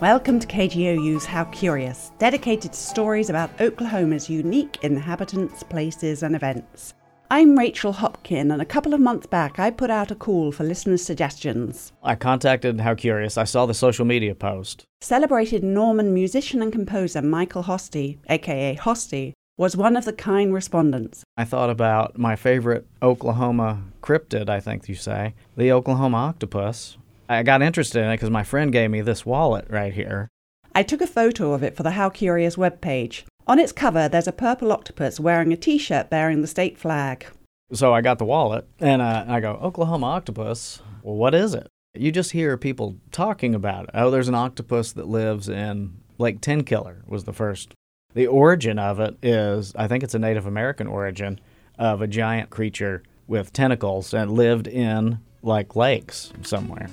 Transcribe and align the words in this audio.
Welcome 0.00 0.40
to 0.40 0.46
KGOU's 0.46 1.26
How 1.26 1.44
Curious, 1.44 2.12
dedicated 2.18 2.72
to 2.72 2.78
stories 2.78 3.28
about 3.28 3.50
Oklahoma's 3.60 4.30
unique 4.30 4.78
inhabitants, 4.80 5.62
places, 5.62 6.22
and 6.22 6.34
events. 6.34 6.94
I'm 7.30 7.58
Rachel 7.58 7.92
Hopkin, 7.92 8.50
and 8.50 8.62
a 8.62 8.64
couple 8.64 8.94
of 8.94 9.00
months 9.00 9.26
back 9.26 9.58
I 9.58 9.70
put 9.70 9.90
out 9.90 10.10
a 10.10 10.14
call 10.14 10.52
for 10.52 10.64
listeners' 10.64 11.04
suggestions. 11.04 11.92
I 12.02 12.14
contacted 12.14 12.80
How 12.80 12.94
Curious. 12.94 13.36
I 13.36 13.44
saw 13.44 13.66
the 13.66 13.74
social 13.74 14.06
media 14.06 14.34
post. 14.34 14.86
Celebrated 15.02 15.62
Norman 15.62 16.14
musician 16.14 16.62
and 16.62 16.72
composer 16.72 17.20
Michael 17.20 17.64
Hosty, 17.64 18.16
aka 18.30 18.76
Hosty, 18.76 19.34
was 19.58 19.76
one 19.76 19.98
of 19.98 20.06
the 20.06 20.14
kind 20.14 20.54
respondents. 20.54 21.24
I 21.36 21.44
thought 21.44 21.68
about 21.68 22.18
my 22.18 22.36
favorite 22.36 22.86
Oklahoma 23.02 23.82
cryptid, 24.00 24.48
I 24.48 24.60
think 24.60 24.88
you 24.88 24.94
say, 24.94 25.34
the 25.58 25.70
Oklahoma 25.72 26.16
octopus. 26.16 26.96
I 27.30 27.44
got 27.44 27.62
interested 27.62 28.02
in 28.02 28.10
it 28.10 28.14
because 28.14 28.28
my 28.28 28.42
friend 28.42 28.72
gave 28.72 28.90
me 28.90 29.02
this 29.02 29.24
wallet 29.24 29.66
right 29.70 29.94
here. 29.94 30.28
I 30.74 30.82
took 30.82 31.00
a 31.00 31.06
photo 31.06 31.52
of 31.52 31.62
it 31.62 31.76
for 31.76 31.84
the 31.84 31.92
How 31.92 32.10
Curious 32.10 32.56
webpage. 32.56 33.22
On 33.46 33.60
its 33.60 33.70
cover, 33.70 34.08
there's 34.08 34.26
a 34.26 34.32
purple 34.32 34.72
octopus 34.72 35.20
wearing 35.20 35.52
a 35.52 35.56
t 35.56 35.78
shirt 35.78 36.10
bearing 36.10 36.40
the 36.40 36.48
state 36.48 36.76
flag. 36.76 37.26
So 37.72 37.94
I 37.94 38.00
got 38.00 38.18
the 38.18 38.24
wallet 38.24 38.66
and 38.80 39.00
uh, 39.00 39.26
I 39.28 39.38
go, 39.38 39.52
Oklahoma 39.52 40.06
octopus? 40.06 40.82
Well, 41.04 41.14
what 41.14 41.32
is 41.36 41.54
it? 41.54 41.68
You 41.94 42.10
just 42.10 42.32
hear 42.32 42.56
people 42.56 42.96
talking 43.12 43.54
about 43.54 43.84
it. 43.84 43.90
Oh, 43.94 44.10
there's 44.10 44.28
an 44.28 44.34
octopus 44.34 44.90
that 44.94 45.06
lives 45.06 45.48
in 45.48 46.00
Lake 46.18 46.40
Tenkiller, 46.40 47.06
was 47.06 47.24
the 47.24 47.32
first. 47.32 47.74
The 48.12 48.26
origin 48.26 48.80
of 48.80 48.98
it 48.98 49.16
is, 49.22 49.72
I 49.76 49.86
think 49.86 50.02
it's 50.02 50.16
a 50.16 50.18
Native 50.18 50.46
American 50.46 50.88
origin, 50.88 51.38
of 51.78 52.02
a 52.02 52.08
giant 52.08 52.50
creature 52.50 53.04
with 53.28 53.52
tentacles 53.52 54.12
and 54.12 54.32
lived 54.32 54.66
in 54.66 55.20
like 55.42 55.76
lakes 55.76 56.32
somewhere. 56.42 56.88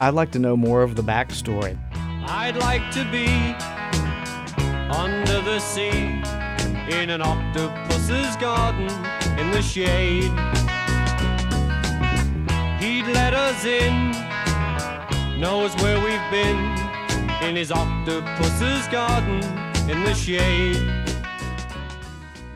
I'd 0.00 0.14
like 0.14 0.30
to 0.32 0.38
know 0.38 0.56
more 0.56 0.82
of 0.82 0.94
the 0.94 1.02
backstory. 1.02 1.76
I'd 1.92 2.56
like 2.56 2.88
to 2.92 3.04
be 3.10 3.26
under 4.94 5.40
the 5.40 5.58
sea 5.58 6.22
in 7.00 7.10
an 7.10 7.20
octopus's 7.20 8.36
garden 8.36 8.88
in 9.40 9.50
the 9.50 9.60
shade. 9.60 10.30
He'd 12.80 13.06
let 13.12 13.34
us 13.34 13.64
in, 13.64 14.12
knows 15.40 15.74
where 15.82 15.98
we've 15.98 16.30
been 16.30 16.78
in 17.42 17.56
his 17.56 17.72
octopus's 17.72 18.86
garden 18.88 19.42
in 19.90 20.04
the 20.04 20.14
shade. 20.14 20.76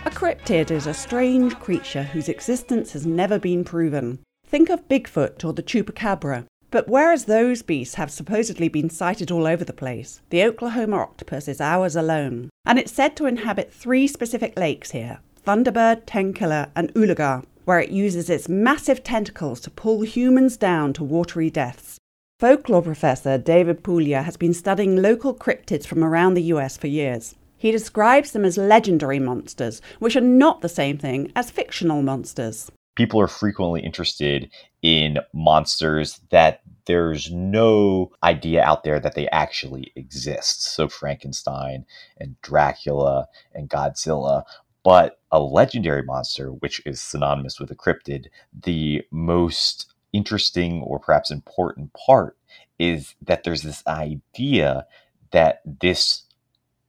A 0.04 0.10
cryptid 0.10 0.70
is 0.70 0.86
a 0.86 0.94
strange 0.94 1.58
creature 1.58 2.04
whose 2.04 2.28
existence 2.28 2.92
has 2.92 3.04
never 3.04 3.40
been 3.40 3.64
proven. 3.64 4.20
Think 4.46 4.70
of 4.70 4.86
Bigfoot 4.86 5.44
or 5.44 5.52
the 5.52 5.62
Chupacabra. 5.62 6.46
But 6.72 6.88
whereas 6.88 7.26
those 7.26 7.60
beasts 7.60 7.96
have 7.96 8.10
supposedly 8.10 8.68
been 8.70 8.88
sighted 8.88 9.30
all 9.30 9.46
over 9.46 9.62
the 9.62 9.74
place, 9.74 10.22
the 10.30 10.42
Oklahoma 10.42 10.96
octopus 10.96 11.46
is 11.46 11.60
ours 11.60 11.94
alone. 11.94 12.48
And 12.64 12.78
it's 12.78 12.90
said 12.90 13.14
to 13.16 13.26
inhabit 13.26 13.70
three 13.70 14.06
specific 14.06 14.58
lakes 14.58 14.90
here 14.90 15.20
Thunderbird, 15.46 16.06
Tenkiller, 16.06 16.70
and 16.74 16.92
Oologah, 16.94 17.44
where 17.66 17.78
it 17.78 17.90
uses 17.90 18.30
its 18.30 18.48
massive 18.48 19.04
tentacles 19.04 19.60
to 19.60 19.70
pull 19.70 20.00
humans 20.00 20.56
down 20.56 20.94
to 20.94 21.04
watery 21.04 21.50
deaths. 21.50 21.98
Folklore 22.40 22.82
professor 22.82 23.36
David 23.36 23.84
Puglia 23.84 24.22
has 24.22 24.38
been 24.38 24.54
studying 24.54 24.96
local 24.96 25.34
cryptids 25.34 25.86
from 25.86 26.02
around 26.02 26.34
the 26.34 26.50
US 26.54 26.78
for 26.78 26.86
years. 26.86 27.34
He 27.58 27.70
describes 27.70 28.32
them 28.32 28.46
as 28.46 28.56
legendary 28.56 29.18
monsters, 29.18 29.82
which 29.98 30.16
are 30.16 30.22
not 30.22 30.62
the 30.62 30.70
same 30.70 30.96
thing 30.96 31.32
as 31.36 31.50
fictional 31.50 32.00
monsters 32.00 32.70
people 32.94 33.20
are 33.20 33.28
frequently 33.28 33.80
interested 33.80 34.50
in 34.82 35.18
monsters 35.32 36.20
that 36.30 36.62
there's 36.86 37.30
no 37.30 38.10
idea 38.22 38.62
out 38.62 38.84
there 38.84 38.98
that 39.00 39.14
they 39.14 39.28
actually 39.28 39.92
exist. 39.96 40.64
So 40.64 40.88
Frankenstein 40.88 41.86
and 42.18 42.40
Dracula 42.42 43.28
and 43.54 43.70
Godzilla. 43.70 44.42
But 44.82 45.20
a 45.30 45.40
legendary 45.40 46.02
monster, 46.02 46.48
which 46.48 46.82
is 46.84 47.00
synonymous 47.00 47.60
with 47.60 47.70
a 47.70 47.76
cryptid, 47.76 48.26
the 48.52 49.02
most 49.12 49.92
interesting 50.12 50.82
or 50.82 50.98
perhaps 50.98 51.30
important 51.30 51.92
part 51.94 52.36
is 52.78 53.14
that 53.22 53.44
there's 53.44 53.62
this 53.62 53.86
idea 53.86 54.86
that 55.30 55.62
this 55.64 56.24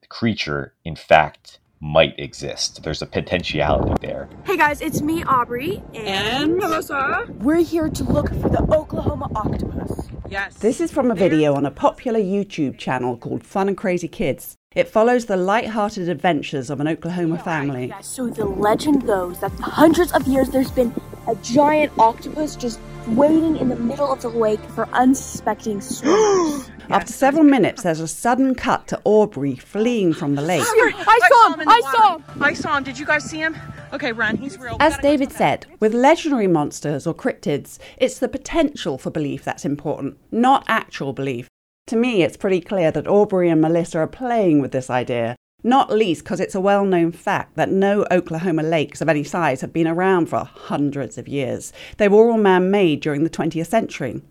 creature, 0.10 0.74
in 0.84 0.96
fact, 0.96 1.60
might 1.84 2.18
exist. 2.18 2.82
There's 2.82 3.02
a 3.02 3.06
potentiality 3.06 3.94
there. 4.02 4.30
Hey 4.46 4.56
guys, 4.56 4.80
it's 4.80 5.02
me, 5.02 5.22
Aubrey. 5.26 5.84
And, 5.94 6.56
Melissa. 6.56 7.28
We're 7.40 7.62
here 7.62 7.90
to 7.90 8.04
look 8.06 8.30
for 8.30 8.50
the 8.50 8.66
Oklahoma 8.72 9.30
octopus. 9.36 10.08
Yes. 10.30 10.56
This 10.56 10.80
is 10.80 10.92
from 10.92 11.12
a 11.12 11.16
video 11.16 11.56
on 11.56 11.66
a 11.66 11.72
popular 11.72 12.22
YouTube 12.22 12.78
channel 12.78 13.18
called 13.18 13.46
Fun 13.46 13.68
and 13.68 13.78
Crazy 13.78 14.08
Kids. 14.08 14.56
It 14.74 14.88
follows 14.88 15.26
the 15.26 15.36
light-hearted 15.36 16.08
adventures 16.08 16.70
of 16.70 16.80
an 16.80 16.88
Oklahoma 16.88 17.38
family. 17.38 17.94
So 18.02 18.30
the 18.30 18.46
legend 18.46 19.06
goes 19.06 19.42
that 19.42 19.52
for 19.52 19.64
hundreds 19.64 20.14
of 20.14 20.26
years 20.26 20.50
there's 20.50 20.72
been 20.72 20.96
a 21.28 21.36
giant 21.36 21.92
octopus 22.00 22.56
just 22.56 22.80
waiting 23.08 23.58
in 23.58 23.68
the 23.68 23.76
middle 23.76 24.10
of 24.12 24.22
the 24.22 24.30
lake 24.30 24.62
for 24.74 24.88
unsuspecting 24.94 25.82
swimmers. 25.82 26.72
After 26.90 27.14
several 27.14 27.44
minutes, 27.44 27.84
there's 27.84 28.00
a 28.00 28.08
sudden 28.08 28.56
cut 28.56 28.88
to 28.88 29.02
Aubrey 29.04 29.56
fleeing 29.56 30.14
from 30.14 30.36
the 30.36 30.42
lake. 30.42 30.64
I 30.66 31.20
saw 31.30 31.54
him! 31.54 31.68
I 31.68 31.82
saw 31.82 32.18
him! 32.18 32.44
I 32.44 32.54
saw 32.54 32.78
him. 32.78 32.84
Did 32.84 33.00
you 33.00 33.06
guys 33.06 33.24
see 33.24 33.38
him? 33.38 33.56
Okay, 33.94 34.12
run. 34.12 34.38
He's 34.38 34.58
real. 34.58 34.78
As 34.80 34.98
David 34.98 35.32
said, 35.32 35.66
with 35.80 35.94
legendary 35.94 36.48
monsters 36.48 37.08
or 37.08 37.14
cryptids, 37.14 37.80
it's 37.98 38.20
the 38.20 38.28
potential 38.28 38.98
for 38.98 39.12
belief 39.12 39.44
that's 39.44 39.66
important, 39.66 40.18
not 40.32 40.66
actual 40.68 41.14
belief. 41.14 41.48
To 41.88 41.96
me, 41.96 42.24
it's 42.24 42.38
pretty 42.38 42.62
clear 42.62 42.92
that 42.92 43.08
Aubrey 43.08 43.50
and 43.50 43.62
Melissa 43.62 44.00
are 44.00 44.08
playing 44.08 44.62
with 44.62 44.72
this 44.72 44.90
idea, 44.90 45.36
not 45.64 45.92
least 45.92 46.24
because 46.24 46.40
it's 46.40 46.56
a 46.56 46.62
well 46.62 46.86
known 46.86 47.12
fact 47.12 47.56
that 47.56 47.70
no 47.70 48.06
Oklahoma 48.12 48.64
lakes 48.64 49.02
of 49.02 49.10
any 49.10 49.24
size 49.24 49.62
have 49.62 49.74
been 49.74 49.88
around 49.88 50.28
for 50.28 50.44
hundreds 50.44 51.18
of 51.18 51.28
years. 51.28 51.72
They 51.98 52.08
were 52.08 52.30
all 52.30 52.38
man 52.38 52.72
made 52.72 53.00
during 53.02 53.24
the 53.24 53.30
20th 53.30 53.68
century. 53.68 54.22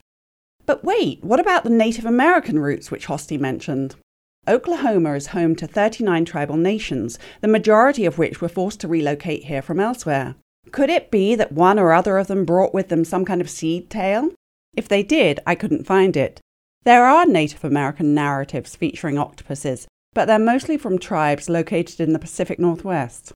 But 0.64 0.84
wait, 0.84 1.22
what 1.24 1.40
about 1.40 1.64
the 1.64 1.70
Native 1.70 2.04
American 2.04 2.58
roots 2.58 2.90
which 2.90 3.06
Hosty 3.06 3.38
mentioned? 3.38 3.96
Oklahoma 4.46 5.14
is 5.14 5.28
home 5.28 5.54
to 5.56 5.66
39 5.66 6.24
tribal 6.24 6.56
nations, 6.56 7.18
the 7.40 7.48
majority 7.48 8.04
of 8.04 8.18
which 8.18 8.40
were 8.40 8.48
forced 8.48 8.80
to 8.80 8.88
relocate 8.88 9.44
here 9.44 9.62
from 9.62 9.80
elsewhere. 9.80 10.34
Could 10.70 10.90
it 10.90 11.10
be 11.10 11.34
that 11.34 11.52
one 11.52 11.78
or 11.78 11.92
other 11.92 12.18
of 12.18 12.28
them 12.28 12.44
brought 12.44 12.74
with 12.74 12.88
them 12.88 13.04
some 13.04 13.24
kind 13.24 13.40
of 13.40 13.50
seed 13.50 13.90
tale? 13.90 14.30
If 14.76 14.88
they 14.88 15.02
did, 15.02 15.40
I 15.46 15.54
couldn't 15.54 15.86
find 15.86 16.16
it. 16.16 16.40
There 16.84 17.04
are 17.04 17.26
Native 17.26 17.64
American 17.64 18.14
narratives 18.14 18.74
featuring 18.74 19.18
octopuses, 19.18 19.86
but 20.14 20.26
they're 20.26 20.38
mostly 20.38 20.76
from 20.76 20.98
tribes 20.98 21.48
located 21.48 22.00
in 22.00 22.12
the 22.12 22.18
Pacific 22.18 22.58
Northwest. 22.58 23.32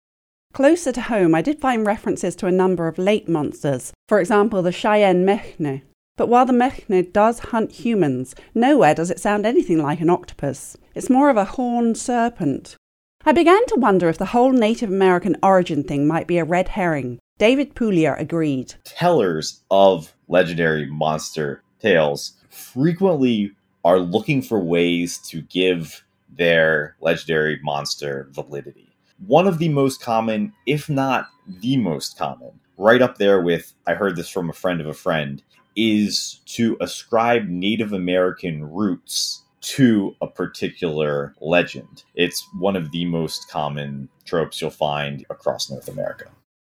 Closer 0.53 0.91
to 0.93 1.03
home, 1.03 1.34
I 1.34 1.43
did 1.43 1.60
find 1.60 1.87
references 1.87 2.34
to 2.37 2.47
a 2.47 2.53
number 2.53 2.88
of 2.88 2.98
lake 2.98 3.28
monsters, 3.28 3.93
for 4.08 4.19
example, 4.19 4.62
the 4.62 4.72
Cheyenne 4.72 5.25
Mechne, 5.25 5.82
but 6.16 6.28
while 6.28 6.47
the 6.47 6.53
Mechne 6.53 7.12
does 7.12 7.38
hunt 7.38 7.72
humans, 7.72 8.34
nowhere 8.54 8.94
does 8.94 9.10
it 9.10 9.21
sound 9.21 9.47
anything 9.47 9.82
like 9.82 10.00
an 10.00 10.10
octopus. 10.10 10.77
It's 10.94 11.10
more 11.10 11.31
of 11.31 11.37
a 11.37 11.44
horned 11.44 11.99
serpent. 11.99 12.77
I 13.25 13.32
began 13.32 13.66
to 13.66 13.77
wonder 13.77 14.09
if 14.09 14.19
the 14.19 14.26
whole 14.26 14.53
Native 14.53 14.88
American 14.88 15.37
origin 15.43 15.82
thing 15.82 16.06
might 16.06 16.26
be 16.26 16.38
a 16.38 16.44
red 16.44 16.69
herring. 16.69 17.19
David 17.38 17.75
Puglia 17.75 18.15
agreed. 18.19 18.75
Tellers 18.84 19.62
of 19.71 20.15
legendary 20.28 20.87
monster 20.87 21.62
tales 21.81 22.32
frequently 22.49 23.53
are 23.84 23.99
looking 23.99 24.41
for 24.41 24.59
ways 24.59 25.19
to 25.19 25.43
give 25.43 26.05
their 26.31 26.97
legendary 27.00 27.60
monster 27.62 28.28
validity. 28.31 28.88
One 29.26 29.47
of 29.47 29.59
the 29.59 29.69
most 29.69 30.00
common, 30.00 30.53
if 30.66 30.88
not 30.88 31.28
the 31.47 31.76
most 31.76 32.19
common, 32.19 32.60
right 32.76 33.03
up 33.03 33.19
there 33.19 33.41
with 33.41 33.72
I 33.87 33.94
heard 33.94 34.16
this 34.16 34.28
from 34.28 34.50
a 34.50 34.55
friend 34.55 34.81
of 34.81 34.87
a 34.87 34.94
friend, 34.94 35.43
is 35.76 36.41
to 36.47 36.76
ascribe 36.81 37.46
Native 37.49 37.93
American 37.93 38.64
roots 38.64 39.44
to 39.61 40.14
a 40.20 40.26
particular 40.26 41.34
legend. 41.40 42.05
It's 42.14 42.46
one 42.58 42.76
of 42.76 42.90
the 42.93 43.05
most 43.05 43.50
common 43.50 44.08
tropes 44.25 44.61
you'll 44.61 44.70
find 44.70 45.25
across 45.31 45.70
North 45.70 45.88
America. 45.88 46.31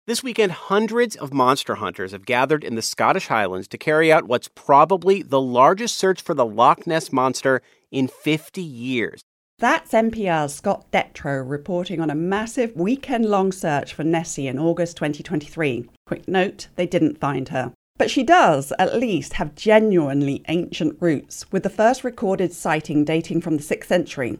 This 0.06 0.25
weekend, 0.25 0.50
hundreds 0.50 1.14
of 1.14 1.32
monster 1.32 1.76
hunters 1.76 2.11
have 2.12 2.26
gathered 2.26 2.64
in 2.64 2.75
the 2.75 2.82
Scottish 2.82 3.29
Highlands 3.29 3.69
to 3.69 3.79
carry 3.79 4.12
out 4.12 4.26
what's 4.26 4.49
probably 4.49 5.23
the 5.23 5.41
largest 5.41 5.96
search 5.99 6.20
for 6.20 6.35
the 6.35 6.44
Loch 6.44 6.87
Ness 6.87 7.12
Monster 7.12 7.62
in 7.93 8.08
50 8.08 8.61
years. 8.61 9.20
That's 9.61 9.93
NPR's 9.93 10.55
Scott 10.55 10.91
Detrow 10.91 11.49
reporting 11.49 12.00
on 12.00 12.11
a 12.11 12.14
massive 12.14 12.75
weekend 12.75 13.26
long 13.26 13.53
search 13.53 13.93
for 13.93 14.03
Nessie 14.03 14.49
in 14.49 14.58
August 14.58 14.96
2023. 14.96 15.88
Quick 16.06 16.26
note 16.26 16.69
they 16.76 16.87
didn't 16.87 17.20
find 17.20 17.50
her. 17.50 17.73
But 18.00 18.11
she 18.11 18.23
does, 18.23 18.73
at 18.79 18.99
least, 18.99 19.35
have 19.35 19.55
genuinely 19.55 20.43
ancient 20.49 20.97
roots, 21.00 21.44
with 21.52 21.64
the 21.64 21.69
first 21.69 22.02
recorded 22.02 22.50
sighting 22.50 23.05
dating 23.05 23.43
from 23.43 23.58
the 23.58 23.62
6th 23.62 23.85
century. 23.85 24.38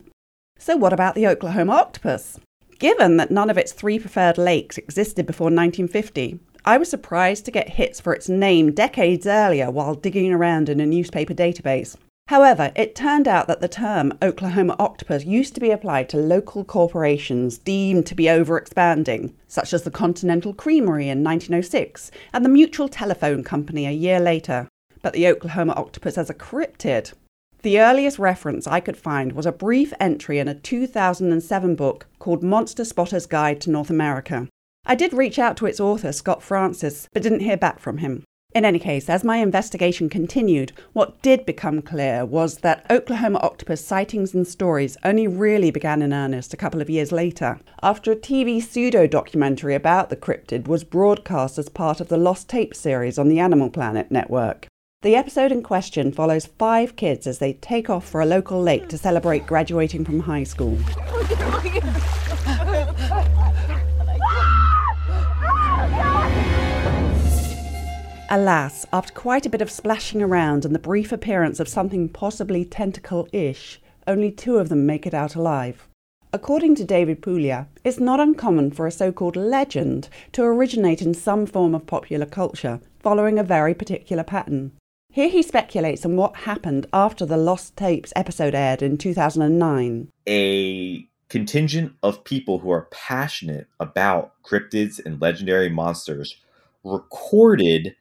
So, 0.57 0.79
what 0.79 0.95
about 0.95 1.15
the 1.15 1.27
Oklahoma 1.27 1.73
octopus? 1.73 2.41
Given 2.79 3.19
that 3.19 3.31
none 3.31 3.51
of 3.51 3.59
its 3.59 3.73
three 3.73 3.99
preferred 3.99 4.39
lakes 4.39 4.79
existed 4.79 5.27
before 5.27 5.49
1950, 5.49 6.41
I 6.65 6.79
was 6.79 6.89
surprised 6.89 7.45
to 7.45 7.51
get 7.51 7.69
hits 7.69 8.01
for 8.01 8.15
its 8.15 8.31
name 8.31 8.73
decades 8.73 9.27
earlier 9.27 9.71
while 9.71 9.95
digging 9.95 10.33
around 10.33 10.71
in 10.71 10.81
a 10.81 10.87
newspaper 10.87 11.35
database. 11.35 11.99
However, 12.31 12.71
it 12.77 12.95
turned 12.95 13.27
out 13.27 13.49
that 13.49 13.61
the 13.61 13.67
term 13.67 14.17
Oklahoma 14.23 14.77
octopus 14.79 15.25
used 15.25 15.53
to 15.55 15.61
be 15.61 15.73
applied 15.73 16.09
to 16.11 16.17
local 16.17 16.63
corporations 16.65 17.59
deemed 17.59 18.07
to 18.07 18.15
be 18.15 18.27
overexpanding, 18.27 19.33
such 19.49 19.73
as 19.73 19.83
the 19.83 19.91
Continental 19.91 20.55
Creamery 20.55 21.09
in 21.09 21.25
1906 21.25 22.13
and 22.33 22.45
the 22.45 22.49
Mutual 22.49 22.89
Telephone 22.89 23.43
Company 23.43 23.85
a 23.85 23.91
year 23.91 24.21
later. 24.21 24.69
But 25.03 25.13
the 25.13 25.27
Oklahoma 25.27 25.73
octopus 25.77 26.17
as 26.17 26.31
a 26.31 26.35
cryptid 26.35 27.15
the 27.63 27.81
earliest 27.81 28.21
reference 28.21 28.69
I 28.69 28.79
could 28.79 28.97
find 28.97 29.33
was 29.33 29.45
a 29.45 29.51
brief 29.51 29.93
entry 29.99 30.39
in 30.39 30.47
a 30.47 30.55
2007 30.55 31.75
book 31.75 32.07
called 32.21 32.45
Monster 32.45 32.85
Spotter's 32.85 33.27
Guide 33.27 33.61
to 33.63 33.71
North 33.71 33.91
America. 33.91 34.47
I 34.87 34.95
did 34.95 35.13
reach 35.13 35.41
out 35.41 35.57
to 35.57 35.67
its 35.67 35.81
author, 35.81 36.13
Scott 36.13 36.45
Francis, 36.45 37.09
but 37.13 37.25
didn't 37.25 37.41
hear 37.41 37.57
back 37.57 37.81
from 37.81 37.99
him. 37.99 38.23
In 38.53 38.65
any 38.65 38.81
case, 38.81 39.09
as 39.09 39.23
my 39.23 39.37
investigation 39.37 40.09
continued, 40.09 40.73
what 40.93 41.23
did 41.23 41.47
become 41.47 41.81
clear 41.83 42.25
was 42.25 42.59
that 42.59 42.85
Oklahoma 42.91 43.39
octopus 43.43 43.85
sightings 43.85 44.35
and 44.35 44.45
stories 44.45 44.97
only 45.05 45.29
really 45.29 45.71
began 45.71 46.03
in 46.03 46.13
earnest 46.13 46.53
a 46.53 46.57
couple 46.57 46.81
of 46.81 46.91
years 46.91 47.13
later, 47.13 47.61
after 47.81 48.11
a 48.11 48.17
TV 48.17 48.61
pseudo 48.61 49.07
documentary 49.07 49.77
about 49.77 50.11
the 50.11 50.17
cryptid 50.17 50.67
was 50.67 50.83
broadcast 50.83 51.59
as 51.59 51.69
part 51.69 52.01
of 52.01 52.09
the 52.09 52.17
Lost 52.17 52.49
Tape 52.49 52.75
series 52.75 53.21
on 53.21 53.29
the 53.29 53.39
Animal 53.39 53.71
Planet 53.71 54.11
network. 54.11 54.67
The 55.03 55.15
episode 55.15 55.53
in 55.53 55.63
question 55.63 56.11
follows 56.11 56.47
five 56.47 56.97
kids 56.97 57.29
as 57.29 57.39
they 57.39 57.53
take 57.53 57.89
off 57.89 58.07
for 58.07 58.21
a 58.21 58.27
local 58.27 58.61
lake 58.61 58.89
to 58.89 58.99
celebrate 58.99 59.47
graduating 59.47 60.05
from 60.05 60.21
high 60.21 60.45
school. 60.45 60.77
Alas, 68.33 68.87
after 68.93 69.13
quite 69.13 69.45
a 69.45 69.51
bit 69.51 69.61
of 69.61 69.73
splashing 69.73 70.23
around 70.23 70.65
and 70.65 70.73
the 70.73 70.79
brief 70.79 71.11
appearance 71.11 71.59
of 71.59 71.67
something 71.67 72.09
possibly 72.09 72.65
tentacle 72.65 73.27
ish, 73.33 73.81
only 74.07 74.31
two 74.31 74.59
of 74.59 74.69
them 74.69 74.87
make 74.87 75.05
it 75.05 75.13
out 75.13 75.35
alive. 75.35 75.89
According 76.33 76.77
to 76.77 76.85
David 76.85 77.23
Puglia, 77.23 77.67
it's 77.83 77.99
not 77.99 78.21
uncommon 78.21 78.71
for 78.71 78.87
a 78.87 78.93
so 78.93 79.11
called 79.11 79.35
legend 79.35 80.09
to 80.31 80.45
originate 80.45 81.03
in 81.03 81.13
some 81.13 81.45
form 81.45 81.75
of 81.75 81.89
popular 81.89 82.25
culture, 82.25 82.79
following 83.01 83.37
a 83.37 83.43
very 83.43 83.75
particular 83.75 84.23
pattern. 84.23 84.71
Here 85.13 85.29
he 85.29 85.43
speculates 85.43 86.07
on 86.07 86.15
what 86.15 86.37
happened 86.37 86.87
after 86.93 87.27
the 87.27 87.37
Lost 87.37 87.77
Tapes 87.77 88.13
episode 88.15 88.55
aired 88.55 88.81
in 88.81 88.97
2009. 88.97 90.09
A 90.29 91.05
contingent 91.29 91.95
of 92.05 92.23
people 92.23 92.61
who 92.61 92.71
are 92.71 92.87
passionate 92.93 93.67
about 93.81 94.35
cryptids 94.45 95.05
and 95.05 95.21
legendary 95.21 95.69
monsters 95.69 96.37
recorded 96.85 97.97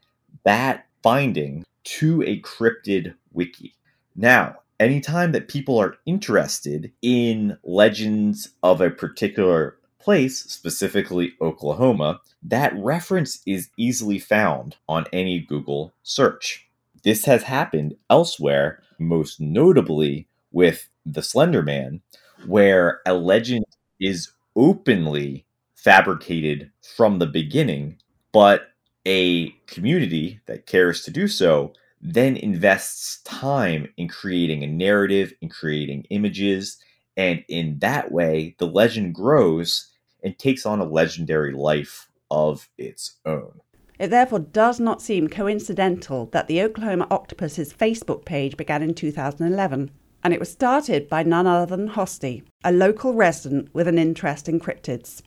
that 0.49 0.87
finding 1.03 1.63
to 1.83 2.23
a 2.23 2.41
cryptid 2.41 3.13
wiki. 3.31 3.75
Now, 4.15 4.55
anytime 4.79 5.31
that 5.33 5.47
people 5.47 5.77
are 5.77 5.97
interested 6.07 6.91
in 7.03 7.55
legends 7.63 8.49
of 8.63 8.81
a 8.81 8.89
particular 8.89 9.77
place, 9.99 10.39
specifically 10.39 11.33
Oklahoma, 11.39 12.21
that 12.41 12.73
reference 12.75 13.43
is 13.45 13.69
easily 13.77 14.17
found 14.17 14.75
on 14.87 15.05
any 15.13 15.39
Google 15.39 15.93
search. 16.01 16.67
This 17.03 17.25
has 17.25 17.43
happened 17.43 17.95
elsewhere, 18.09 18.81
most 18.97 19.39
notably 19.39 20.27
with 20.51 20.89
the 21.05 21.21
Slender 21.21 21.61
Man, 21.61 22.01
where 22.47 23.01
a 23.05 23.13
legend 23.13 23.65
is 23.99 24.31
openly 24.55 25.45
fabricated 25.75 26.71
from 26.81 27.19
the 27.19 27.27
beginning, 27.27 27.97
but 28.31 28.68
a 29.05 29.49
community 29.67 30.39
that 30.45 30.65
cares 30.65 31.03
to 31.03 31.11
do 31.11 31.27
so 31.27 31.73
then 32.01 32.37
invests 32.37 33.21
time 33.23 33.87
in 33.97 34.07
creating 34.07 34.63
a 34.63 34.67
narrative, 34.67 35.33
in 35.41 35.49
creating 35.49 36.05
images, 36.09 36.77
and 37.17 37.43
in 37.49 37.77
that 37.79 38.11
way, 38.11 38.55
the 38.57 38.67
legend 38.67 39.13
grows 39.13 39.89
and 40.23 40.37
takes 40.37 40.65
on 40.65 40.79
a 40.79 40.85
legendary 40.85 41.53
life 41.53 42.07
of 42.31 42.69
its 42.77 43.17
own. 43.25 43.59
It 43.99 44.07
therefore 44.07 44.39
does 44.39 44.79
not 44.79 45.01
seem 45.01 45.27
coincidental 45.27 46.27
that 46.27 46.47
the 46.47 46.61
Oklahoma 46.61 47.07
Octopus's 47.11 47.73
Facebook 47.73 48.23
page 48.23 48.55
began 48.55 48.81
in 48.81 48.93
2011, 48.93 49.91
and 50.23 50.33
it 50.33 50.39
was 50.39 50.51
started 50.51 51.09
by 51.09 51.23
none 51.23 51.47
other 51.47 51.75
than 51.75 51.89
Hosty, 51.89 52.43
a 52.63 52.71
local 52.71 53.13
resident 53.13 53.73
with 53.73 53.89
an 53.89 53.97
interest 53.97 54.47
in 54.47 54.61
cryptids. 54.61 55.21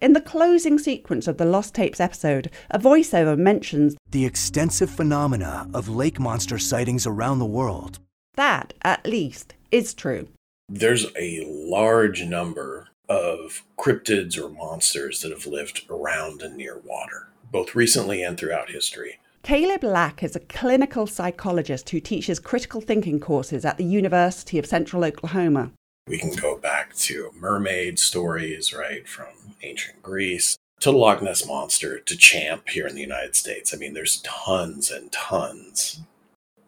In 0.00 0.12
the 0.12 0.20
closing 0.20 0.78
sequence 0.78 1.26
of 1.26 1.38
the 1.38 1.44
Lost 1.44 1.74
Tapes 1.74 2.00
episode, 2.00 2.50
a 2.70 2.78
voiceover 2.78 3.38
mentions 3.38 3.96
the 4.10 4.24
extensive 4.24 4.90
phenomena 4.90 5.68
of 5.72 5.88
lake 5.88 6.18
monster 6.18 6.58
sightings 6.58 7.06
around 7.06 7.38
the 7.38 7.46
world. 7.46 7.98
That, 8.34 8.74
at 8.82 9.06
least, 9.06 9.54
is 9.70 9.94
true. 9.94 10.28
There's 10.68 11.06
a 11.18 11.44
large 11.46 12.24
number 12.24 12.88
of 13.08 13.62
cryptids 13.78 14.38
or 14.38 14.48
monsters 14.48 15.20
that 15.20 15.30
have 15.30 15.46
lived 15.46 15.82
around 15.90 16.42
and 16.42 16.56
near 16.56 16.78
water 16.78 17.28
both 17.54 17.76
recently 17.76 18.20
and 18.20 18.36
throughout 18.36 18.70
history. 18.70 19.20
Caleb 19.44 19.84
Lack 19.84 20.24
is 20.24 20.34
a 20.34 20.40
clinical 20.40 21.06
psychologist 21.06 21.88
who 21.90 22.00
teaches 22.00 22.40
critical 22.40 22.80
thinking 22.80 23.20
courses 23.20 23.64
at 23.64 23.78
the 23.78 23.84
University 23.84 24.58
of 24.58 24.66
Central 24.66 25.04
Oklahoma. 25.04 25.70
We 26.06 26.18
can 26.18 26.34
go 26.34 26.58
back 26.58 26.94
to 26.96 27.32
mermaid 27.38 27.98
stories, 27.98 28.74
right, 28.74 29.08
from 29.08 29.54
ancient 29.62 30.02
Greece 30.02 30.58
to 30.80 30.90
the 30.90 30.96
Loch 30.96 31.22
Ness 31.22 31.46
Monster 31.46 31.98
to 31.98 32.16
Champ 32.16 32.68
here 32.68 32.86
in 32.86 32.94
the 32.94 33.00
United 33.00 33.34
States. 33.34 33.72
I 33.72 33.78
mean, 33.78 33.94
there's 33.94 34.20
tons 34.22 34.90
and 34.90 35.10
tons. 35.10 36.00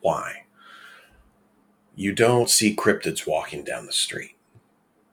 Why? 0.00 0.44
You 1.94 2.12
don't 2.12 2.48
see 2.48 2.74
cryptids 2.74 3.26
walking 3.26 3.62
down 3.62 3.86
the 3.86 3.92
street. 3.92 4.36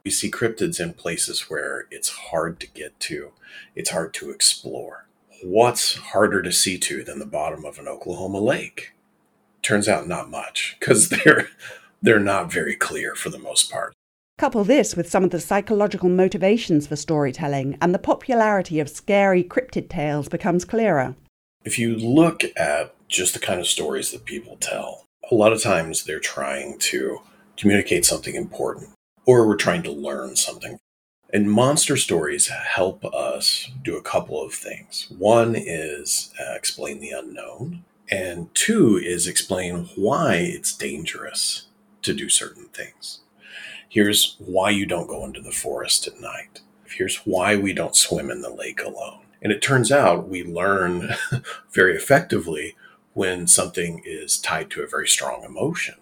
You 0.04 0.10
see 0.10 0.30
cryptids 0.30 0.80
in 0.80 0.94
places 0.94 1.50
where 1.50 1.86
it's 1.90 2.08
hard 2.08 2.60
to 2.60 2.66
get 2.66 2.98
to, 3.00 3.32
it's 3.74 3.90
hard 3.90 4.14
to 4.14 4.30
explore 4.30 5.04
what's 5.44 5.96
harder 5.96 6.42
to 6.42 6.50
see 6.50 6.78
to 6.78 7.04
than 7.04 7.18
the 7.18 7.26
bottom 7.26 7.64
of 7.64 7.78
an 7.78 7.86
Oklahoma 7.86 8.38
lake? 8.38 8.92
Turns 9.62 9.88
out 9.88 10.08
not 10.08 10.30
much 10.30 10.76
because 10.80 11.08
they're 11.24 11.48
they're 12.02 12.20
not 12.20 12.52
very 12.52 12.76
clear 12.76 13.14
for 13.14 13.30
the 13.30 13.38
most 13.38 13.70
part. 13.70 13.94
Couple 14.36 14.64
this 14.64 14.96
with 14.96 15.08
some 15.08 15.24
of 15.24 15.30
the 15.30 15.40
psychological 15.40 16.08
motivations 16.08 16.86
for 16.86 16.96
storytelling, 16.96 17.78
and 17.80 17.94
the 17.94 17.98
popularity 17.98 18.80
of 18.80 18.88
scary 18.88 19.44
cryptid 19.44 19.88
tales 19.88 20.28
becomes 20.28 20.64
clearer. 20.64 21.14
If 21.64 21.78
you 21.78 21.96
look 21.96 22.42
at 22.56 22.94
just 23.08 23.34
the 23.34 23.40
kind 23.40 23.60
of 23.60 23.66
stories 23.66 24.10
that 24.10 24.24
people 24.24 24.56
tell, 24.56 25.04
a 25.30 25.34
lot 25.34 25.52
of 25.52 25.62
times 25.62 26.04
they're 26.04 26.20
trying 26.20 26.78
to 26.78 27.20
communicate 27.56 28.04
something 28.04 28.34
important, 28.34 28.90
or 29.24 29.46
we're 29.46 29.56
trying 29.56 29.82
to 29.84 29.92
learn 29.92 30.36
something 30.36 30.78
and 31.34 31.50
monster 31.50 31.96
stories 31.96 32.46
help 32.46 33.04
us 33.04 33.68
do 33.82 33.96
a 33.96 34.02
couple 34.02 34.40
of 34.40 34.54
things. 34.54 35.08
One 35.18 35.56
is 35.56 36.32
uh, 36.40 36.54
explain 36.54 37.00
the 37.00 37.10
unknown, 37.10 37.84
and 38.08 38.54
two 38.54 38.96
is 38.96 39.26
explain 39.26 39.88
why 39.96 40.36
it's 40.36 40.72
dangerous 40.72 41.66
to 42.02 42.14
do 42.14 42.28
certain 42.28 42.66
things. 42.66 43.18
Here's 43.94 44.34
why 44.40 44.70
you 44.70 44.86
don't 44.86 45.06
go 45.06 45.24
into 45.24 45.40
the 45.40 45.52
forest 45.52 46.08
at 46.08 46.20
night. 46.20 46.62
Here's 46.84 47.18
why 47.18 47.54
we 47.54 47.72
don't 47.72 47.94
swim 47.94 48.28
in 48.28 48.42
the 48.42 48.50
lake 48.50 48.82
alone. 48.82 49.20
And 49.40 49.52
it 49.52 49.62
turns 49.62 49.92
out 49.92 50.28
we 50.28 50.42
learn 50.42 51.14
very 51.72 51.94
effectively 51.94 52.74
when 53.12 53.46
something 53.46 54.02
is 54.04 54.36
tied 54.36 54.68
to 54.72 54.82
a 54.82 54.88
very 54.88 55.06
strong 55.06 55.44
emotion. 55.44 55.94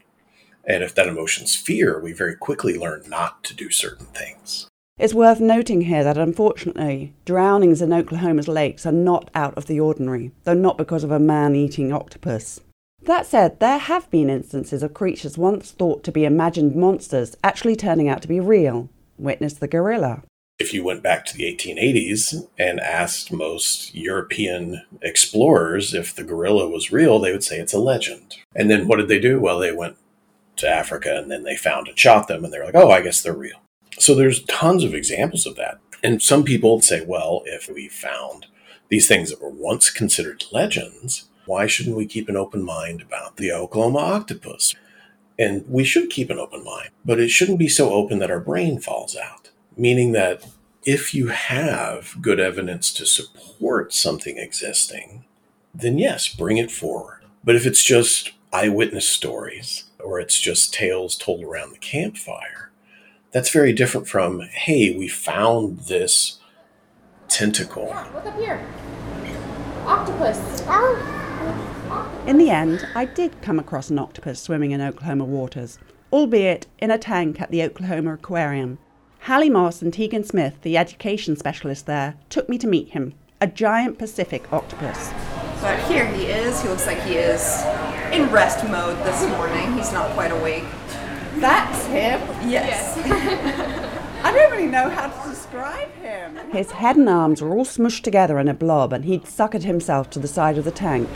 And 0.65 0.83
if 0.83 0.95
that 0.95 1.07
emotion's 1.07 1.55
fear, 1.55 2.01
we 2.01 2.15
very 2.15 2.35
quickly 2.35 2.79
learn 2.79 3.03
not 3.09 3.45
to 3.45 3.55
do 3.55 3.69
certain 3.69 4.07
things. 4.07 4.69
It's 4.99 5.13
worth 5.13 5.41
noting 5.41 5.83
here 5.83 6.03
that 6.03 6.17
unfortunately, 6.17 7.13
drownings 7.27 7.83
in 7.83 7.93
Oklahoma's 7.93 8.49
lakes 8.49 8.87
are 8.87 8.93
not 8.93 9.31
out 9.35 9.53
of 9.59 9.67
the 9.67 9.81
ordinary, 9.81 10.33
though 10.45 10.55
not 10.55 10.79
because 10.79 11.05
of 11.05 11.11
a 11.11 11.19
man 11.19 11.55
eating 11.55 11.93
octopus. 11.93 12.63
That 13.05 13.27
said, 13.27 13.59
there 13.59 13.79
have 13.79 14.09
been 14.11 14.31
instances 14.31 14.83
of 14.83 14.95
creatures 14.95 15.37
once 15.37 15.73
thought 15.73 16.05
to 16.05 16.13
be 16.13 16.25
imagined 16.25 16.77
monsters 16.77 17.37
actually 17.43 17.75
turning 17.75 18.09
out 18.09 18.23
to 18.23 18.29
be 18.29 18.39
real. 18.39 18.91
Witness 19.19 19.55
the 19.55 19.67
gorilla. 19.67 20.23
If 20.61 20.73
you 20.73 20.85
went 20.85 21.03
back 21.03 21.25
to 21.27 21.37
the 21.37 21.45
1880s 21.45 22.47
and 22.57 22.79
asked 22.79 23.33
most 23.33 23.93
European 23.93 24.83
explorers 25.03 25.95
if 25.95 26.15
the 26.15 26.23
gorilla 26.23 26.69
was 26.69 26.93
real, 26.93 27.19
they 27.19 27.33
would 27.33 27.43
say 27.43 27.59
it's 27.59 27.73
a 27.73 27.81
legend. 27.81 28.37
And 28.55 28.71
then 28.71 28.87
what 28.87 28.99
did 28.99 29.09
they 29.09 29.19
do? 29.19 29.41
Well, 29.41 29.59
they 29.59 29.73
went 29.73 29.97
to 30.57 30.69
Africa 30.69 31.17
and 31.17 31.29
then 31.29 31.43
they 31.43 31.57
found 31.57 31.89
and 31.89 31.99
shot 31.99 32.29
them, 32.29 32.45
and 32.45 32.53
they're 32.53 32.65
like, 32.65 32.77
oh, 32.77 32.91
I 32.91 33.01
guess 33.01 33.21
they're 33.21 33.33
real. 33.33 33.63
So 33.99 34.15
there's 34.15 34.45
tons 34.45 34.85
of 34.85 34.95
examples 34.95 35.45
of 35.45 35.57
that. 35.57 35.81
And 36.05 36.23
some 36.23 36.45
people 36.45 36.81
say, 36.81 37.05
well, 37.05 37.43
if 37.47 37.69
we 37.69 37.89
found 37.89 38.47
these 38.89 39.09
things 39.09 39.31
that 39.31 39.43
were 39.43 39.51
once 39.51 39.91
considered 39.91 40.45
legends, 40.53 41.29
why 41.47 41.67
shouldn't 41.67 41.97
we 41.97 42.07
keep 42.07 42.29
an 42.29 42.37
open 42.37 42.65
mind 42.65 43.03
about 43.03 43.37
the 43.37 43.53
Oklahoma 43.53 43.99
octopus? 43.99 44.75
And 45.39 45.65
we 45.69 45.85
should 45.85 46.11
keep 46.11 46.31
an 46.31 46.39
open 46.39 46.65
mind, 46.65 46.91
but 47.05 47.19
it 47.19 47.31
shouldn't 47.31 47.59
be 47.59 47.69
so 47.69 47.91
open 47.91 48.19
that 48.19 48.31
our 48.31 48.41
brain 48.41 48.79
falls 48.81 49.17
out. 49.17 49.51
Meaning 49.77 50.13
that 50.13 50.47
if 50.85 51.15
you 51.15 51.29
have 51.29 52.17
good 52.21 52.39
evidence 52.39 52.93
to 52.95 53.07
support 53.07 53.95
something 53.95 54.37
existing, 54.37 55.25
then 55.75 55.99
yes, 55.99 56.29
bring 56.29 56.59
it 56.59 56.71
forward. 56.71 57.25
But 57.43 57.57
if 57.57 57.67
it's 57.67 57.83
just 57.83 58.33
eyewitness 58.53 59.09
stories 59.09 59.85
or 59.99 60.21
it's 60.21 60.39
just 60.39 60.75
tales 60.75 61.17
told 61.17 61.43
around 61.43 61.73
the 61.73 61.79
campfire. 61.79 62.71
That's 63.33 63.49
very 63.49 63.73
different 63.73 64.09
from, 64.09 64.41
hey, 64.41 64.95
we 64.97 65.09
found 65.09 65.81
this 65.81 66.39
tentacle. 67.29 67.87
Yeah, 67.89 68.09
Look 68.15 68.27
up 68.27 68.39
here. 68.39 68.67
Octopus. 69.87 70.63
In 72.27 72.39
the 72.39 72.51
end, 72.51 72.87
I 72.95 73.05
did 73.05 73.43
come 73.43 73.59
across 73.59 73.91
an 73.91 73.99
octopus 73.99 74.41
swimming 74.41 74.71
in 74.71 74.81
Oklahoma 74.81 75.25
waters, 75.25 75.79
albeit 76.13 76.67
in 76.79 76.91
a 76.91 76.99
tank 76.99 77.41
at 77.41 77.51
the 77.51 77.63
Oklahoma 77.63 78.15
Aquarium. 78.15 78.79
Hallie 79.27 79.51
Moss 79.51 79.83
and 79.83 79.93
Tegan 79.93 80.25
Smith, 80.25 80.61
the 80.63 80.77
education 80.77 81.37
specialist 81.37 81.87
there, 81.87 82.15
took 82.29 82.49
me 82.49 82.59
to 82.59 82.67
meet 82.67 82.91
him, 82.91 83.15
a 83.41 83.47
giant 83.47 83.99
Pacific 83.99 84.53
octopus. 84.53 85.11
So 85.61 85.77
here 85.89 86.07
he 86.07 86.25
is. 86.25 86.61
He 86.61 86.69
looks 86.69 86.87
like 86.87 87.01
he 87.03 87.15
is 87.15 87.63
in 88.13 88.31
rest 88.31 88.69
mode 88.69 88.99
this 89.05 89.29
morning. 89.31 89.73
He's 89.75 89.93
not 89.93 90.11
quite 90.13 90.33
awake. 90.33 90.65
That's 91.37 91.87
him? 91.87 92.21
Yes. 92.49 92.99
I 94.25 94.33
don't 94.33 94.51
really 94.53 94.67
know 94.67 94.89
how 94.89 95.09
to 95.09 95.31
describe 95.31 95.91
him. 95.95 96.37
His 96.51 96.71
head 96.71 96.97
and 96.97 97.09
arms 97.09 97.43
were 97.43 97.51
all 97.51 97.65
smushed 97.65 98.03
together 98.03 98.39
in 98.39 98.49
a 98.49 98.55
blob, 98.55 98.93
and 98.93 99.05
he'd 99.05 99.25
suckered 99.25 99.65
himself 99.65 100.11
to 100.11 100.19
the 100.19 100.29
side 100.29 100.59
of 100.59 100.65
the 100.65 100.71
tank. 100.71 101.09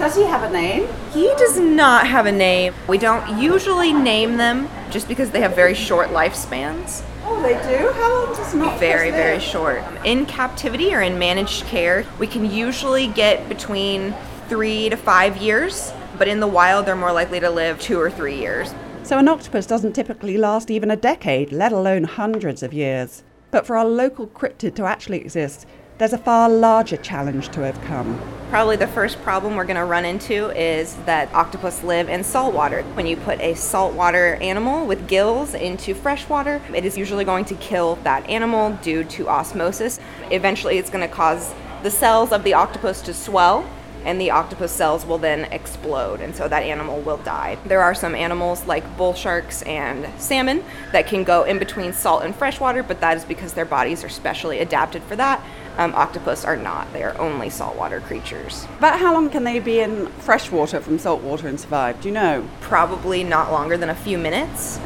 Does 0.00 0.16
he 0.16 0.22
have 0.22 0.42
a 0.42 0.50
name? 0.50 0.88
He 1.12 1.26
does 1.36 1.58
not 1.60 2.06
have 2.06 2.24
a 2.24 2.32
name. 2.32 2.72
We 2.88 2.96
don't 2.96 3.38
usually 3.38 3.92
name 3.92 4.38
them 4.38 4.66
just 4.90 5.06
because 5.08 5.30
they 5.30 5.42
have 5.42 5.54
very 5.54 5.74
short 5.74 6.08
lifespans. 6.08 7.02
Oh, 7.22 7.42
they 7.42 7.52
do? 7.70 7.92
How 7.92 8.24
long 8.24 8.34
does 8.34 8.54
an 8.54 8.62
octopus 8.62 8.80
Very, 8.80 9.10
live? 9.10 9.20
very 9.20 9.38
short. 9.38 9.82
In 10.06 10.24
captivity 10.24 10.94
or 10.94 11.02
in 11.02 11.18
managed 11.18 11.64
care, 11.66 12.06
we 12.18 12.26
can 12.26 12.50
usually 12.50 13.08
get 13.08 13.46
between 13.46 14.14
three 14.48 14.88
to 14.88 14.96
five 14.96 15.36
years, 15.36 15.92
but 16.16 16.28
in 16.28 16.40
the 16.40 16.46
wild, 16.46 16.86
they're 16.86 16.96
more 16.96 17.12
likely 17.12 17.38
to 17.38 17.50
live 17.50 17.78
two 17.78 18.00
or 18.00 18.10
three 18.10 18.38
years. 18.38 18.74
So 19.02 19.18
an 19.18 19.28
octopus 19.28 19.66
doesn't 19.66 19.92
typically 19.92 20.38
last 20.38 20.70
even 20.70 20.90
a 20.90 20.96
decade, 20.96 21.52
let 21.52 21.72
alone 21.72 22.04
hundreds 22.04 22.62
of 22.62 22.72
years. 22.72 23.22
But 23.50 23.66
for 23.66 23.76
our 23.76 23.84
local 23.84 24.28
cryptid 24.28 24.74
to 24.76 24.84
actually 24.86 25.20
exist, 25.20 25.66
there's 26.00 26.14
a 26.14 26.18
far 26.18 26.48
larger 26.48 26.96
challenge 26.96 27.50
to 27.50 27.62
overcome. 27.62 28.18
Probably 28.48 28.76
the 28.76 28.86
first 28.86 29.20
problem 29.20 29.54
we're 29.54 29.66
going 29.66 29.76
to 29.76 29.84
run 29.84 30.06
into 30.06 30.48
is 30.58 30.96
that 31.04 31.30
octopus 31.34 31.84
live 31.84 32.08
in 32.08 32.24
salt 32.24 32.54
water. 32.54 32.82
When 32.94 33.06
you 33.06 33.18
put 33.18 33.38
a 33.42 33.52
saltwater 33.54 34.36
animal 34.36 34.86
with 34.86 35.06
gills 35.06 35.52
into 35.52 35.94
fresh 35.94 36.26
water, 36.26 36.62
it 36.74 36.86
is 36.86 36.96
usually 36.96 37.26
going 37.26 37.44
to 37.44 37.54
kill 37.56 37.96
that 37.96 38.26
animal 38.30 38.72
due 38.80 39.04
to 39.04 39.28
osmosis. 39.28 40.00
Eventually, 40.30 40.78
it's 40.78 40.88
going 40.88 41.06
to 41.06 41.14
cause 41.14 41.52
the 41.82 41.90
cells 41.90 42.32
of 42.32 42.44
the 42.44 42.54
octopus 42.54 43.02
to 43.02 43.12
swell. 43.12 43.68
And 44.02 44.18
the 44.18 44.30
octopus 44.30 44.72
cells 44.72 45.04
will 45.04 45.18
then 45.18 45.44
explode, 45.52 46.22
and 46.22 46.34
so 46.34 46.48
that 46.48 46.62
animal 46.62 47.02
will 47.02 47.18
die. 47.18 47.58
There 47.66 47.82
are 47.82 47.94
some 47.94 48.14
animals 48.14 48.64
like 48.64 48.96
bull 48.96 49.12
sharks 49.12 49.60
and 49.64 50.08
salmon 50.18 50.64
that 50.92 51.06
can 51.06 51.22
go 51.22 51.42
in 51.42 51.58
between 51.58 51.92
salt 51.92 52.22
and 52.22 52.34
freshwater, 52.34 52.82
but 52.82 53.02
that 53.02 53.18
is 53.18 53.26
because 53.26 53.52
their 53.52 53.66
bodies 53.66 54.02
are 54.02 54.08
specially 54.08 54.60
adapted 54.60 55.02
for 55.02 55.16
that. 55.16 55.44
Um, 55.80 55.94
octopus 55.94 56.44
are 56.44 56.58
not, 56.58 56.92
they 56.92 57.02
are 57.02 57.18
only 57.18 57.48
saltwater 57.48 58.00
creatures. 58.00 58.66
About 58.76 59.00
how 59.00 59.14
long 59.14 59.30
can 59.30 59.44
they 59.44 59.58
be 59.60 59.80
in 59.80 60.08
fresh 60.18 60.50
water 60.50 60.78
from 60.78 60.98
saltwater 60.98 61.48
and 61.48 61.58
survive? 61.58 62.02
Do 62.02 62.08
you 62.08 62.12
know? 62.12 62.46
Probably 62.60 63.24
not 63.24 63.50
longer 63.50 63.78
than 63.78 63.88
a 63.88 63.94
few 63.94 64.18
minutes. 64.18 64.78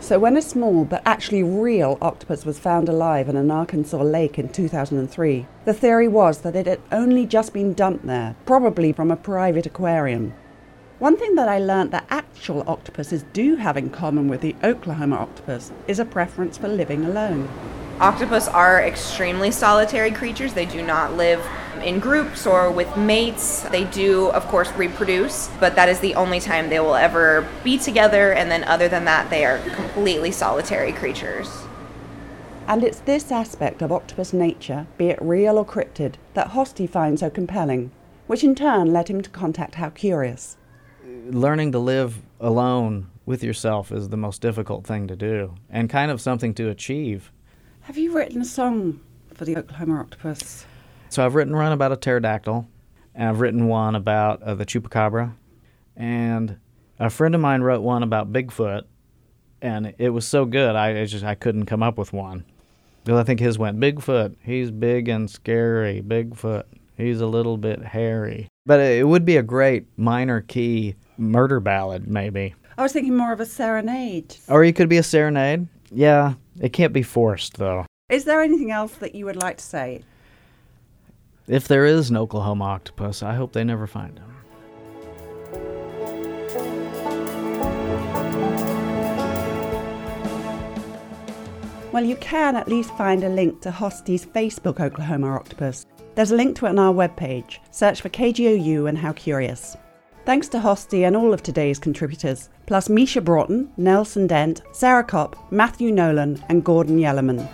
So, 0.00 0.18
when 0.18 0.38
a 0.38 0.40
small 0.40 0.86
but 0.86 1.02
actually 1.04 1.42
real 1.42 1.98
octopus 2.00 2.46
was 2.46 2.58
found 2.58 2.88
alive 2.88 3.28
in 3.28 3.36
an 3.36 3.50
Arkansas 3.50 4.00
lake 4.00 4.38
in 4.38 4.48
2003, 4.48 5.46
the 5.66 5.74
theory 5.74 6.08
was 6.08 6.40
that 6.40 6.56
it 6.56 6.64
had 6.66 6.80
only 6.90 7.26
just 7.26 7.52
been 7.52 7.74
dumped 7.74 8.06
there, 8.06 8.34
probably 8.46 8.90
from 8.90 9.10
a 9.10 9.16
private 9.16 9.66
aquarium. 9.66 10.32
One 10.98 11.18
thing 11.18 11.34
that 11.34 11.50
I 11.50 11.58
learnt 11.58 11.90
that 11.90 12.06
actual 12.08 12.64
octopuses 12.66 13.22
do 13.34 13.56
have 13.56 13.76
in 13.76 13.90
common 13.90 14.28
with 14.28 14.40
the 14.40 14.56
Oklahoma 14.64 15.16
octopus 15.16 15.72
is 15.86 15.98
a 15.98 16.06
preference 16.06 16.56
for 16.56 16.68
living 16.68 17.04
alone. 17.04 17.50
Octopus 18.00 18.46
are 18.46 18.80
extremely 18.80 19.50
solitary 19.50 20.12
creatures. 20.12 20.54
They 20.54 20.66
do 20.66 20.82
not 20.82 21.14
live 21.14 21.44
in 21.82 21.98
groups 21.98 22.46
or 22.46 22.70
with 22.70 22.96
mates. 22.96 23.62
They 23.62 23.84
do, 23.84 24.30
of 24.30 24.46
course, 24.46 24.70
reproduce, 24.72 25.50
but 25.58 25.74
that 25.74 25.88
is 25.88 25.98
the 25.98 26.14
only 26.14 26.38
time 26.38 26.68
they 26.68 26.78
will 26.78 26.94
ever 26.94 27.48
be 27.64 27.76
together, 27.76 28.32
and 28.32 28.52
then 28.52 28.62
other 28.64 28.88
than 28.88 29.04
that, 29.06 29.30
they 29.30 29.44
are 29.44 29.58
completely 29.70 30.30
solitary 30.30 30.92
creatures. 30.92 31.50
And 32.68 32.84
it's 32.84 33.00
this 33.00 33.32
aspect 33.32 33.82
of 33.82 33.90
octopus 33.90 34.32
nature, 34.32 34.86
be 34.96 35.08
it 35.08 35.18
real 35.20 35.58
or 35.58 35.64
cryptid, 35.64 36.14
that 36.34 36.50
Hosty 36.50 36.88
finds 36.88 37.20
so 37.20 37.30
compelling, 37.30 37.90
which 38.28 38.44
in 38.44 38.54
turn 38.54 38.92
led 38.92 39.08
him 39.08 39.22
to 39.22 39.30
contact 39.30 39.74
How 39.74 39.90
Curious. 39.90 40.56
Learning 41.04 41.72
to 41.72 41.80
live 41.80 42.18
alone 42.38 43.10
with 43.26 43.42
yourself 43.42 43.90
is 43.90 44.10
the 44.10 44.16
most 44.16 44.40
difficult 44.40 44.86
thing 44.86 45.08
to 45.08 45.16
do, 45.16 45.56
and 45.68 45.90
kind 45.90 46.12
of 46.12 46.20
something 46.20 46.54
to 46.54 46.68
achieve. 46.68 47.32
Have 47.88 47.96
you 47.96 48.14
written 48.14 48.42
a 48.42 48.44
song 48.44 49.00
for 49.32 49.46
the 49.46 49.56
Oklahoma 49.56 50.00
octopus? 50.00 50.66
So 51.08 51.24
I've 51.24 51.34
written 51.34 51.56
one 51.56 51.72
about 51.72 51.90
a 51.90 51.96
pterodactyl, 51.96 52.68
and 53.14 53.28
I've 53.30 53.40
written 53.40 53.66
one 53.66 53.94
about 53.94 54.42
uh, 54.42 54.54
the 54.56 54.66
chupacabra, 54.66 55.32
and 55.96 56.58
a 56.98 57.08
friend 57.08 57.34
of 57.34 57.40
mine 57.40 57.62
wrote 57.62 57.80
one 57.80 58.02
about 58.02 58.30
Bigfoot, 58.30 58.82
and 59.62 59.94
it 59.96 60.10
was 60.10 60.28
so 60.28 60.44
good 60.44 60.76
I, 60.76 61.00
I 61.00 61.06
just 61.06 61.24
I 61.24 61.34
couldn't 61.34 61.64
come 61.64 61.82
up 61.82 61.96
with 61.96 62.12
one. 62.12 62.44
Because 63.04 63.20
I 63.20 63.24
think 63.24 63.40
his 63.40 63.58
went 63.58 63.80
Bigfoot. 63.80 64.36
He's 64.42 64.70
big 64.70 65.08
and 65.08 65.30
scary. 65.30 66.02
Bigfoot. 66.02 66.64
He's 66.98 67.22
a 67.22 67.26
little 67.26 67.56
bit 67.56 67.82
hairy. 67.82 68.48
But 68.66 68.80
it 68.80 69.08
would 69.08 69.24
be 69.24 69.38
a 69.38 69.42
great 69.42 69.86
minor 69.96 70.42
key 70.42 70.94
murder 71.16 71.58
ballad, 71.58 72.06
maybe. 72.06 72.54
I 72.76 72.82
was 72.82 72.92
thinking 72.92 73.16
more 73.16 73.32
of 73.32 73.40
a 73.40 73.46
serenade. 73.46 74.36
Or 74.46 74.62
he 74.62 74.74
could 74.74 74.90
be 74.90 74.98
a 74.98 75.02
serenade. 75.02 75.68
Yeah, 75.90 76.34
it 76.60 76.72
can't 76.72 76.92
be 76.92 77.02
forced 77.02 77.58
though. 77.58 77.86
Is 78.08 78.24
there 78.24 78.42
anything 78.42 78.70
else 78.70 78.94
that 78.94 79.14
you 79.14 79.24
would 79.26 79.36
like 79.36 79.58
to 79.58 79.64
say? 79.64 80.02
If 81.46 81.68
there 81.68 81.86
is 81.86 82.10
an 82.10 82.16
Oklahoma 82.16 82.64
octopus, 82.64 83.22
I 83.22 83.34
hope 83.34 83.52
they 83.52 83.64
never 83.64 83.86
find 83.86 84.18
him. 84.18 84.34
Well, 91.90 92.04
you 92.04 92.16
can 92.16 92.54
at 92.54 92.68
least 92.68 92.94
find 92.96 93.24
a 93.24 93.28
link 93.28 93.60
to 93.62 93.70
Hosty's 93.70 94.24
Facebook 94.24 94.78
Oklahoma 94.78 95.34
Octopus. 95.34 95.86
There's 96.14 96.30
a 96.30 96.36
link 96.36 96.56
to 96.56 96.66
it 96.66 96.70
on 96.70 96.78
our 96.78 96.92
webpage. 96.92 97.58
Search 97.70 98.02
for 98.02 98.08
KGOU 98.08 98.88
and 98.88 98.98
How 98.98 99.12
Curious. 99.12 99.76
Thanks 100.28 100.48
to 100.48 100.58
Hosty 100.58 101.06
and 101.06 101.16
all 101.16 101.32
of 101.32 101.42
today's 101.42 101.78
contributors, 101.78 102.50
plus 102.66 102.90
Misha 102.90 103.22
Broughton, 103.22 103.72
Nelson 103.78 104.26
Dent, 104.26 104.60
Sarah 104.72 105.02
Kopp, 105.02 105.50
Matthew 105.50 105.90
Nolan, 105.90 106.44
and 106.50 106.62
Gordon 106.62 106.98
Yellerman. 106.98 107.48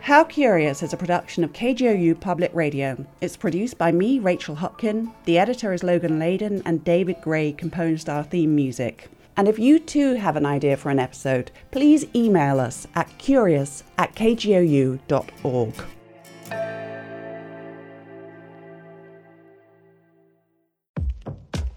How 0.00 0.24
Curious 0.24 0.82
is 0.82 0.92
a 0.92 0.96
production 0.96 1.44
of 1.44 1.52
KGOU 1.52 2.18
Public 2.18 2.50
Radio. 2.52 3.06
It's 3.20 3.36
produced 3.36 3.78
by 3.78 3.92
me, 3.92 4.18
Rachel 4.18 4.56
Hopkin. 4.56 5.14
The 5.24 5.38
editor 5.38 5.72
is 5.72 5.84
Logan 5.84 6.18
Layden, 6.18 6.62
and 6.64 6.82
David 6.82 7.18
Gray 7.22 7.52
composed 7.52 8.08
our 8.08 8.24
theme 8.24 8.56
music. 8.56 9.08
And 9.36 9.46
if 9.46 9.56
you 9.56 9.78
too 9.78 10.14
have 10.14 10.34
an 10.34 10.44
idea 10.44 10.76
for 10.76 10.90
an 10.90 10.98
episode, 10.98 11.52
please 11.70 12.06
email 12.12 12.58
us 12.58 12.88
at 12.96 13.16
curious 13.18 13.84
at 13.98 14.16
kgou.org. 14.16 15.74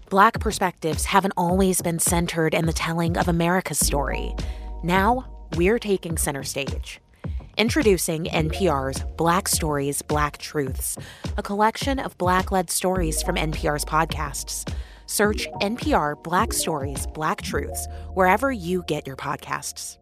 Black 0.08 0.38
perspectives 0.38 1.04
haven't 1.04 1.34
always 1.36 1.82
been 1.82 1.98
centered 1.98 2.54
in 2.54 2.66
the 2.66 2.72
telling 2.72 3.16
of 3.16 3.26
America's 3.26 3.80
story. 3.80 4.32
Now, 4.84 5.48
we're 5.56 5.80
taking 5.80 6.16
center 6.16 6.44
stage. 6.44 7.00
Introducing 7.58 8.26
NPR's 8.26 9.02
Black 9.16 9.48
Stories, 9.48 10.02
Black 10.02 10.38
Truths, 10.38 10.96
a 11.36 11.42
collection 11.42 11.98
of 11.98 12.16
Black 12.18 12.52
led 12.52 12.70
stories 12.70 13.20
from 13.20 13.34
NPR's 13.34 13.84
podcasts. 13.84 14.72
Search 15.06 15.48
NPR 15.60 16.22
Black 16.22 16.52
Stories, 16.52 17.08
Black 17.08 17.42
Truths 17.42 17.88
wherever 18.14 18.52
you 18.52 18.84
get 18.86 19.08
your 19.08 19.16
podcasts. 19.16 19.98